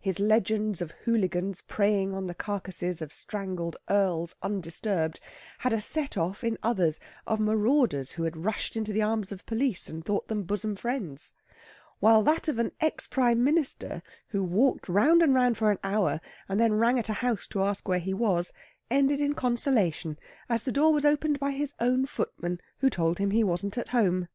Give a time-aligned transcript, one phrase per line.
[0.00, 5.18] His legends of hooligans preying on the carcasses of strangled earls undisturbed
[5.58, 9.38] had a set off in others of marauders who had rushed into the arms of
[9.38, 11.32] the police and thought them bosom friends;
[11.98, 16.20] while that of an ex Prime Minister who walked round and round for an hour,
[16.48, 18.52] and then rang at a house to ask where he was,
[18.92, 20.16] ended in consolation,
[20.48, 23.88] as the door was opened by his own footman, who told him he wasn't at
[23.88, 24.28] home.